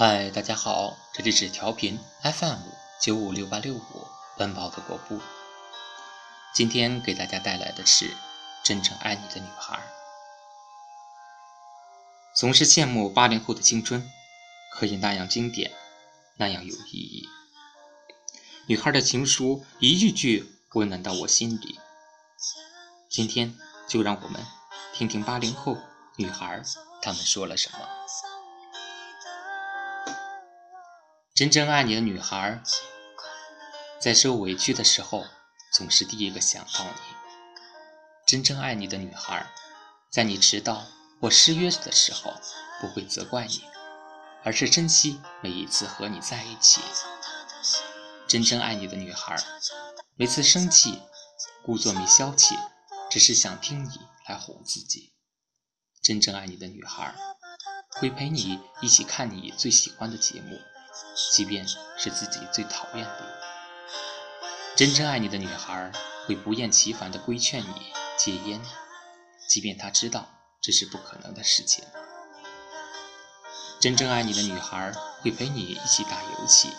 [0.00, 2.56] 嗨，大家好，这里是调频 FM
[3.02, 4.06] 九五六八六五
[4.38, 5.20] 奔跑的国步。
[6.54, 8.06] 今天给大家带来的是
[8.64, 9.76] 《真正爱你的女孩》。
[12.34, 14.10] 总是羡慕八零后的青春，
[14.72, 15.70] 可以那样经典，
[16.38, 17.28] 那样有意义。
[18.68, 21.78] 女孩的情书一句句温暖到我心里。
[23.10, 23.54] 今天
[23.86, 24.40] 就让我们
[24.94, 25.76] 听听八零后
[26.16, 26.62] 女孩
[27.02, 27.78] 她们说了什么。
[31.40, 32.62] 真正爱你的女孩，
[33.98, 35.24] 在受委屈的时候，
[35.72, 37.16] 总是第一个想到你。
[38.26, 39.50] 真正爱你的女孩，
[40.12, 40.84] 在你迟到
[41.18, 42.34] 或失约的时候，
[42.78, 43.64] 不会责怪你，
[44.44, 46.82] 而是珍惜每一次和你在一起。
[48.28, 49.34] 真正爱你的女孩，
[50.16, 51.00] 每次生气，
[51.64, 52.54] 故作没消气，
[53.10, 55.14] 只是想听你来哄自己。
[56.02, 57.14] 真正爱你的女孩，
[57.92, 60.60] 会陪你一起看你最喜欢的节目。
[61.32, 63.40] 即便是自己最讨厌的，
[64.76, 65.92] 真正爱你的女孩
[66.26, 68.60] 会不厌其烦地规劝你戒烟，
[69.48, 70.28] 即便她知道
[70.60, 71.84] 这是不可能的事情。
[73.80, 76.70] 真正爱你的女孩会陪你一起打游戏，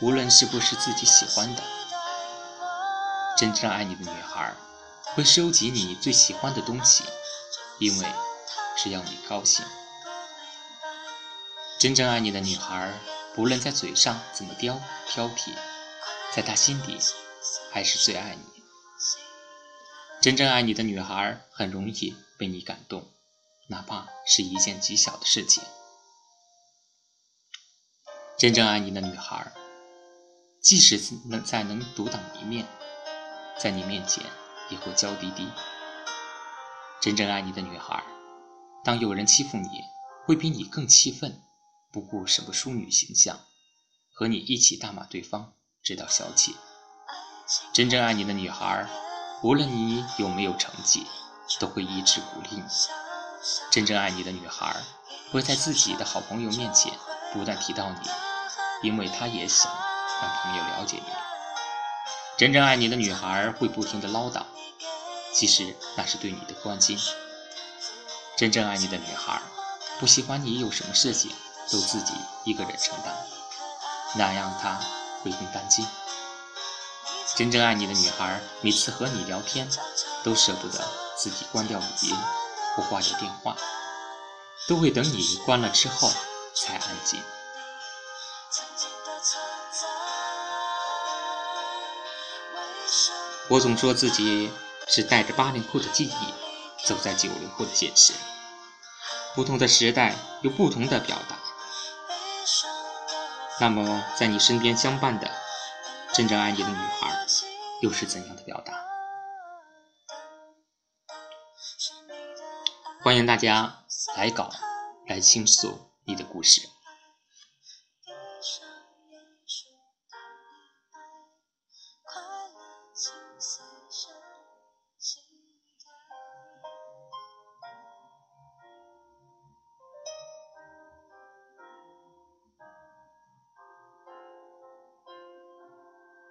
[0.00, 1.62] 无论是不是自己喜欢的。
[3.36, 4.54] 真正爱你的女孩
[5.14, 7.04] 会收集你最喜欢的东西，
[7.78, 8.06] 因为
[8.76, 9.64] 是要你高兴。
[11.82, 12.94] 真正爱你的女孩，
[13.34, 15.50] 不论在嘴上怎么刁挑剔，
[16.32, 16.96] 在她心底
[17.72, 18.62] 还是最爱你。
[20.20, 23.10] 真正爱你的女孩，很容易被你感动，
[23.66, 25.60] 哪怕是一件极小的事情。
[28.38, 29.52] 真正爱你的女孩，
[30.60, 31.00] 即使
[31.30, 32.64] 能再能独当一面，
[33.58, 34.24] 在你面前
[34.70, 35.48] 也会娇滴滴。
[37.00, 38.04] 真正爱你的女孩，
[38.84, 39.68] 当有人欺负你，
[40.28, 41.42] 会比你更气愤。
[41.92, 43.38] 不顾什么淑女形象，
[44.14, 46.56] 和你一起大骂对方，直到消气。
[47.74, 48.88] 真正爱你的女孩，
[49.42, 51.06] 无论你有没有成绩，
[51.60, 52.62] 都会一直鼓励你。
[53.70, 54.74] 真正爱你的女孩，
[55.30, 56.94] 会在自己的好朋友面前
[57.34, 59.70] 不断提到你，因为她也想
[60.22, 61.12] 让朋友了解你。
[62.38, 64.44] 真正爱你的女孩，会不停的唠叨，
[65.34, 66.98] 其实那是对你的关心。
[68.34, 69.42] 真正爱你的女孩，
[70.00, 71.30] 不喜欢你有什么事情。
[71.72, 72.12] 都自己
[72.44, 73.14] 一个人承担，
[74.14, 74.78] 那样他
[75.22, 75.88] 会更担心。
[77.34, 79.66] 真正爱你的女孩，每次和你聊天，
[80.22, 82.16] 都舍不得自己关掉语音
[82.76, 83.56] 或挂掉电话，
[84.68, 86.12] 都会等你关了之后
[86.54, 87.22] 才安静。
[93.48, 94.52] 我总说自己
[94.86, 98.12] 是带着八零后的记忆，走在九零后的现实。
[99.34, 101.41] 不同的时代有不同的表达。
[103.62, 105.30] 那么，在你身边相伴的
[106.12, 107.26] 真正爱你的女孩，
[107.80, 108.74] 又是怎样的表达？
[113.04, 113.84] 欢迎大家
[114.16, 114.50] 来稿
[115.06, 116.68] 来倾诉你的故事。